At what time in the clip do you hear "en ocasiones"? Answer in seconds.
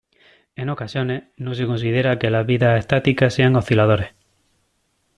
0.55-1.25